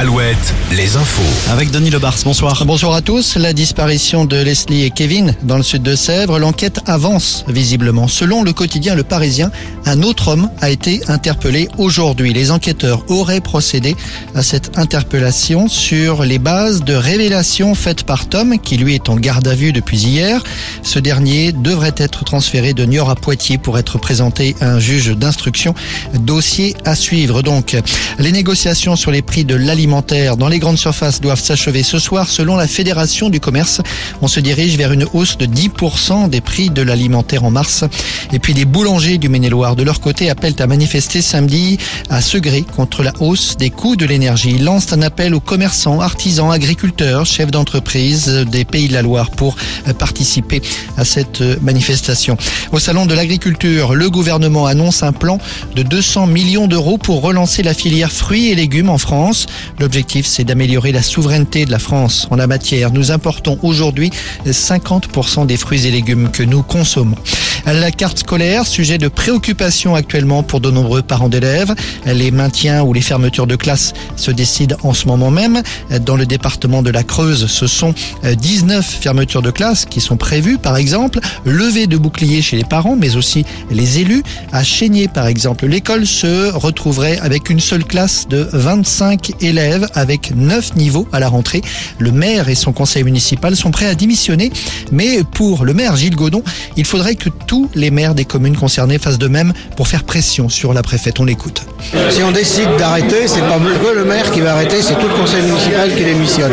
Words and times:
Alouette, 0.00 0.54
les 0.74 0.96
infos. 0.96 1.50
Avec 1.50 1.70
Denis 1.70 1.90
Lebars, 1.90 2.16
bonsoir. 2.24 2.64
Bonsoir 2.64 2.94
à 2.94 3.02
tous. 3.02 3.36
La 3.36 3.52
disparition 3.52 4.24
de 4.24 4.36
Leslie 4.36 4.84
et 4.84 4.90
Kevin 4.90 5.34
dans 5.42 5.58
le 5.58 5.62
sud 5.62 5.82
de 5.82 5.94
Sèvres, 5.94 6.38
l'enquête 6.38 6.80
avance 6.86 7.44
visiblement. 7.48 8.08
Selon 8.08 8.42
le 8.42 8.54
quotidien 8.54 8.94
Le 8.94 9.02
Parisien, 9.02 9.50
un 9.84 10.02
autre 10.02 10.28
homme 10.28 10.48
a 10.62 10.70
été 10.70 11.02
interpellé 11.08 11.68
aujourd'hui. 11.76 12.32
Les 12.32 12.50
enquêteurs 12.50 13.04
auraient 13.10 13.42
procédé 13.42 13.94
à 14.34 14.42
cette 14.42 14.78
interpellation 14.78 15.68
sur 15.68 16.24
les 16.24 16.38
bases 16.38 16.82
de 16.82 16.94
révélations 16.94 17.74
faites 17.74 18.04
par 18.04 18.26
Tom, 18.26 18.58
qui 18.58 18.78
lui 18.78 18.94
est 18.94 19.10
en 19.10 19.16
garde 19.16 19.48
à 19.48 19.54
vue 19.54 19.74
depuis 19.74 19.98
hier. 19.98 20.42
Ce 20.82 20.98
dernier 20.98 21.52
devrait 21.52 21.94
être 21.98 22.24
transféré 22.24 22.72
de 22.72 22.86
Niort 22.86 23.10
à 23.10 23.16
Poitiers 23.16 23.58
pour 23.58 23.78
être 23.78 23.98
présenté 23.98 24.56
à 24.62 24.70
un 24.70 24.78
juge 24.78 25.10
d'instruction. 25.10 25.74
Dossier 26.14 26.74
à 26.86 26.94
suivre 26.94 27.42
donc. 27.42 27.76
Les 28.18 28.32
négociations 28.32 28.96
sur 28.96 29.10
les 29.10 29.20
prix 29.20 29.44
de 29.44 29.56
dans 29.90 30.48
les 30.48 30.58
grandes 30.58 30.78
surfaces 30.78 31.20
doivent 31.20 31.40
s'achever 31.40 31.82
ce 31.82 31.98
soir 31.98 32.28
selon 32.28 32.56
la 32.56 32.68
Fédération 32.68 33.28
du 33.28 33.40
commerce. 33.40 33.80
On 34.22 34.28
se 34.28 34.38
dirige 34.38 34.76
vers 34.76 34.92
une 34.92 35.04
hausse 35.12 35.36
de 35.36 35.46
10% 35.46 36.28
des 36.28 36.40
prix 36.40 36.70
de 36.70 36.82
l'alimentaire 36.82 37.44
en 37.44 37.50
mars. 37.50 37.84
Et 38.32 38.38
puis 38.38 38.54
les 38.54 38.64
boulangers 38.64 39.18
du 39.18 39.28
Maine-et-Loire 39.28 39.74
de 39.74 39.82
leur 39.82 40.00
côté 40.00 40.30
appellent 40.30 40.60
à 40.60 40.66
manifester 40.66 41.22
samedi 41.22 41.78
à 42.08 42.20
Segré 42.20 42.62
contre 42.76 43.02
la 43.02 43.12
hausse 43.20 43.56
des 43.56 43.70
coûts 43.70 43.96
de 43.96 44.06
l'énergie. 44.06 44.52
Ils 44.56 44.64
lancent 44.64 44.92
un 44.92 45.02
appel 45.02 45.34
aux 45.34 45.40
commerçants, 45.40 46.00
artisans, 46.00 46.52
agriculteurs, 46.52 47.26
chefs 47.26 47.50
d'entreprise 47.50 48.28
des 48.28 48.64
pays 48.64 48.86
de 48.86 48.92
la 48.92 49.02
Loire 49.02 49.30
pour 49.30 49.56
participer 49.98 50.62
à 50.96 51.04
cette 51.04 51.42
manifestation. 51.62 52.36
Au 52.70 52.78
salon 52.78 53.06
de 53.06 53.14
l'agriculture, 53.14 53.94
le 53.94 54.08
gouvernement 54.08 54.66
annonce 54.66 55.02
un 55.02 55.12
plan 55.12 55.38
de 55.74 55.82
200 55.82 56.28
millions 56.28 56.68
d'euros 56.68 56.96
pour 56.96 57.22
relancer 57.22 57.62
la 57.62 57.74
filière 57.74 58.12
fruits 58.12 58.50
et 58.50 58.54
légumes 58.54 58.90
en 58.90 58.98
France. 58.98 59.46
L'objectif, 59.80 60.26
c'est 60.26 60.44
d'améliorer 60.44 60.92
la 60.92 61.00
souveraineté 61.00 61.64
de 61.64 61.70
la 61.70 61.78
France 61.78 62.28
en 62.30 62.36
la 62.36 62.46
matière. 62.46 62.92
Nous 62.92 63.12
importons 63.12 63.58
aujourd'hui 63.62 64.10
50% 64.44 65.46
des 65.46 65.56
fruits 65.56 65.86
et 65.86 65.90
légumes 65.90 66.30
que 66.30 66.42
nous 66.42 66.62
consommons. 66.62 67.16
La 67.66 67.90
carte 67.90 68.18
scolaire, 68.18 68.66
sujet 68.66 68.98
de 68.98 69.08
préoccupation 69.08 69.94
actuellement 69.94 70.42
pour 70.42 70.60
de 70.60 70.70
nombreux 70.70 71.02
parents 71.02 71.28
d'élèves. 71.28 71.74
Les 72.06 72.30
maintiens 72.30 72.82
ou 72.82 72.92
les 72.92 73.00
fermetures 73.00 73.46
de 73.46 73.56
classe 73.56 73.92
se 74.16 74.30
décident 74.30 74.76
en 74.82 74.92
ce 74.92 75.06
moment 75.06 75.30
même. 75.30 75.62
Dans 76.04 76.16
le 76.16 76.26
département 76.26 76.82
de 76.82 76.90
la 76.90 77.02
Creuse, 77.02 77.46
ce 77.46 77.66
sont 77.66 77.94
19 78.24 78.84
fermetures 78.84 79.42
de 79.42 79.50
classe 79.50 79.84
qui 79.84 80.00
sont 80.00 80.16
prévues, 80.16 80.58
par 80.58 80.76
exemple. 80.76 81.20
Levée 81.44 81.86
de 81.86 81.96
boucliers 81.96 82.42
chez 82.42 82.56
les 82.56 82.64
parents, 82.64 82.96
mais 82.96 83.16
aussi 83.16 83.44
les 83.70 84.00
élus. 84.00 84.22
À 84.52 84.64
Chénier, 84.64 85.08
par 85.08 85.26
exemple, 85.26 85.66
l'école 85.66 86.06
se 86.06 86.50
retrouverait 86.52 87.18
avec 87.18 87.50
une 87.50 87.60
seule 87.60 87.84
classe 87.84 88.26
de 88.28 88.48
25 88.52 89.42
élèves 89.42 89.88
avec 89.94 90.34
9 90.34 90.76
niveaux 90.76 91.08
à 91.12 91.20
la 91.20 91.28
rentrée. 91.28 91.62
Le 91.98 92.10
maire 92.10 92.48
et 92.48 92.54
son 92.54 92.72
conseil 92.72 93.04
municipal 93.04 93.54
sont 93.54 93.70
prêts 93.70 93.86
à 93.86 93.94
démissionner, 93.94 94.50
mais 94.92 95.22
pour 95.24 95.64
le 95.64 95.74
maire 95.74 95.96
Gilles 95.96 96.16
Godon, 96.16 96.42
il 96.76 96.84
faudrait 96.84 97.14
que 97.14 97.28
tous 97.50 97.68
les 97.74 97.90
maires 97.90 98.14
des 98.14 98.24
communes 98.24 98.56
concernées 98.56 98.98
fassent 98.98 99.18
de 99.18 99.26
même 99.26 99.52
pour 99.76 99.88
faire 99.88 100.04
pression 100.04 100.48
sur 100.48 100.72
la 100.72 100.82
préfète. 100.82 101.18
On 101.18 101.24
l'écoute. 101.24 101.62
Si 102.08 102.22
on 102.22 102.30
décide 102.30 102.68
d'arrêter, 102.78 103.26
c'est 103.26 103.40
pas 103.40 103.58
le 103.92 104.04
maire 104.04 104.30
qui 104.30 104.40
va 104.40 104.52
arrêter, 104.52 104.80
c'est 104.80 104.94
tout 104.94 105.08
le 105.08 105.20
conseil 105.20 105.42
municipal 105.42 105.92
qui 105.92 106.04
démissionne. 106.04 106.52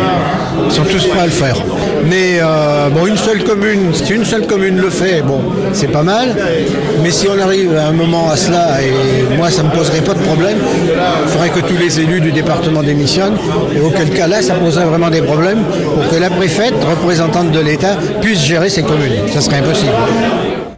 Ils 0.66 0.72
sont 0.72 0.86
tous 0.86 1.06
prêts 1.06 1.20
à 1.20 1.26
le 1.26 1.32
faire. 1.32 1.56
Mais 2.10 2.40
euh, 2.42 2.90
bon, 2.90 3.06
une 3.06 3.16
seule 3.16 3.44
commune, 3.44 3.94
si 3.94 4.12
une 4.14 4.26
seule 4.26 4.48
commune 4.48 4.78
le 4.78 4.90
fait, 4.90 5.22
bon, 5.22 5.40
c'est 5.72 5.92
pas 5.92 6.02
mal. 6.02 6.36
Mais 7.04 7.12
si 7.12 7.28
on 7.28 7.40
arrive 7.40 7.78
à 7.78 7.90
un 7.90 7.92
moment 7.92 8.32
à 8.32 8.36
cela, 8.36 8.82
et 8.82 9.38
moi 9.38 9.52
ça 9.52 9.62
me 9.62 9.70
poserait 9.70 10.02
pas 10.02 10.16
de 10.16 10.24
problème, 10.24 10.58
il 11.28 11.32
faudrait 11.32 11.50
que 11.50 11.60
tous 11.60 11.78
les 11.78 12.00
élus 12.00 12.22
du 12.22 12.32
département 12.32 12.82
démissionnent. 12.82 13.38
Et 13.76 13.82
auquel 13.82 14.10
cas 14.10 14.26
là, 14.26 14.42
ça 14.42 14.56
poserait 14.56 14.86
vraiment 14.86 15.12
des 15.12 15.22
problèmes 15.22 15.64
pour 15.94 16.10
que 16.10 16.16
la 16.16 16.32
préfète, 16.32 16.74
représentante 16.90 17.52
de 17.52 17.60
l'État, 17.60 17.98
puisse 18.20 18.44
gérer 18.44 18.72
ces 18.72 18.82
communes. 18.82 19.30
Ça 19.32 19.42
serait 19.42 19.58
impossible. 19.58 19.92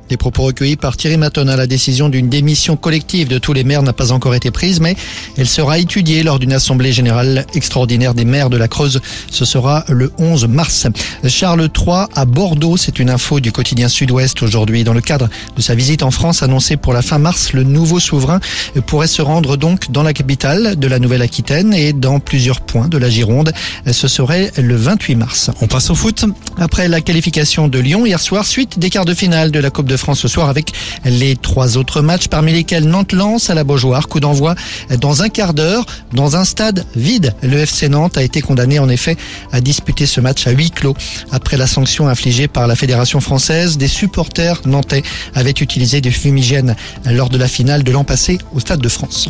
Les 0.10 0.18
propos 0.18 0.42
recueillis 0.42 0.76
par 0.76 0.98
Thierry 0.98 1.18
Matona, 1.18 1.56
la 1.56 1.68
décision 1.68 2.10
d'une 2.10 2.30
démission 2.30 2.76
collective 2.76 3.28
de 3.28 3.38
tous 3.38 3.54
les 3.54 3.64
maires 3.64 3.84
n'a 3.84 3.94
pas 3.94 4.12
encore 4.12 4.34
été 4.34 4.50
prise, 4.50 4.80
mais 4.80 4.96
elle 5.38 5.48
sera 5.48 5.78
étudiée 5.78 6.24
lors 6.24 6.40
d'une 6.40 6.54
assemblée 6.54 6.92
générale 6.92 7.46
extraordinaire 7.54 8.16
des 8.16 8.26
maires 8.26 8.50
de 8.50 8.58
la 8.58 8.68
Creuse. 8.68 9.02
Ce 9.30 9.46
sera 9.46 9.86
le 9.88 10.12
11 10.18 10.48
mars. 10.48 10.88
Charles 11.28 11.70
III 11.78 12.08
à 12.16 12.26
Bordeaux, 12.26 12.76
c'est 12.76 12.98
une 12.98 13.12
info 13.12 13.40
du 13.40 13.52
quotidien 13.52 13.88
Sud-Ouest 13.88 14.42
aujourd'hui. 14.42 14.84
Dans 14.84 14.94
le 14.94 15.02
cadre 15.02 15.30
de 15.56 15.62
sa 15.62 15.76
visite 15.76 16.02
en 16.02 16.10
France 16.10 16.42
annoncée 16.42 16.76
pour 16.76 16.94
la 16.94 17.04
fin 17.04 17.20
mars, 17.20 17.54
le 17.54 17.64
nouveau 17.64 18.00
souverain 18.00 18.40
pourrait 18.88 19.06
se 19.06 19.22
rendre 19.22 19.58
donc 19.58 19.92
dans 19.92 20.02
la 20.02 20.14
capitale 20.14 20.76
de 20.76 20.88
la 20.88 20.98
Nouvelle-Aquitaine 20.98 21.72
et 21.72 21.94
dans 21.94 22.20
plusieurs 22.20 22.62
points 22.62 22.88
de 22.88 22.98
la 22.98 23.12
Gironde. 23.12 23.54
Ce 23.92 24.08
serait 24.08 24.52
le 24.58 24.76
28 24.76 25.16
mars. 25.16 25.52
On 25.62 25.68
passe 25.68 25.92
au 25.92 25.96
foot. 25.96 26.26
Après 26.58 26.88
la 26.88 27.00
qualification 27.00 27.68
de 27.68 27.78
Lyon 27.78 28.08
hier 28.08 28.20
soir, 28.20 28.48
suite 28.48 28.80
des 28.80 28.90
quarts 28.90 29.06
de 29.06 29.14
finale 29.14 29.52
de 29.52 29.60
la 29.60 29.70
Coupe 29.70 29.88
de 29.88 29.99
France 30.00 30.20
ce 30.20 30.28
soir 30.28 30.50
avec 30.50 30.72
les 31.06 31.36
trois 31.36 31.78
autres 31.78 32.02
matchs, 32.02 32.28
parmi 32.28 32.52
lesquels 32.54 32.86
Nantes 32.86 33.14
lance 33.14 33.50
à 33.50 33.54
la 33.54 33.64
Beaujoire. 33.64 34.08
Coup 34.08 34.20
d'envoi 34.20 34.56
dans 35.00 35.22
un 35.22 35.30
quart 35.30 35.54
d'heure, 35.54 35.86
dans 36.14 36.36
un 36.36 36.46
stade 36.46 36.86
vide. 36.96 37.34
Le 37.42 37.58
FC 37.58 37.90
Nantes 37.90 38.18
a 38.18 38.24
été 38.24 38.42
condamné 38.42 38.80
en 38.80 38.90
effet 38.90 39.18
à 39.52 39.62
disputer 39.62 40.06
ce 40.06 40.22
match 40.22 40.48
à 40.48 40.52
huis 40.52 40.72
clos. 40.72 40.96
Après 41.32 41.58
la 41.58 41.68
sanction 41.68 42.08
infligée 42.08 42.48
par 42.48 42.68
la 42.68 42.76
Fédération 42.76 43.20
française, 43.20 43.78
des 43.78 43.88
supporters 43.88 44.62
nantais 44.66 45.04
avaient 45.36 45.52
utilisé 45.52 46.02
des 46.02 46.12
fumigènes 46.12 46.76
lors 47.06 47.30
de 47.30 47.38
la 47.38 47.48
finale 47.48 47.84
de 47.84 47.92
l'an 47.92 48.04
passé 48.04 48.40
au 48.54 48.60
Stade 48.60 48.82
de 48.82 48.90
France. 48.90 49.30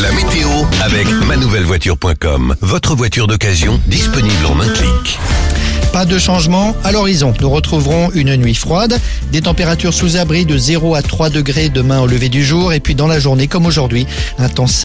La 0.00 0.12
météo 0.12 0.48
avec 0.82 1.08
manouvellevoiture.com. 1.26 2.56
Votre 2.60 2.94
voiture 2.94 3.26
d'occasion 3.26 3.80
disponible 3.86 4.46
en 4.46 4.60
un 4.60 4.68
clic. 4.68 5.18
Pas 5.92 6.04
de 6.04 6.18
changement 6.18 6.76
à 6.84 6.92
l'horizon. 6.92 7.34
Nous 7.40 7.50
retrouverons 7.50 8.10
une 8.12 8.36
nuit 8.36 8.54
froide, 8.54 9.00
des 9.32 9.40
températures 9.40 9.92
sous 9.92 10.16
abri 10.16 10.44
de 10.44 10.56
0 10.56 10.94
à 10.94 11.02
3 11.02 11.30
degrés 11.30 11.70
demain 11.70 12.00
au 12.00 12.06
lever 12.06 12.28
du 12.28 12.44
jour 12.44 12.72
et 12.72 12.78
puis 12.78 12.94
dans 12.94 13.08
la 13.08 13.18
journée 13.18 13.48
comme 13.48 13.66
aujourd'hui, 13.66 14.06
un 14.38 14.48
temps 14.48 14.68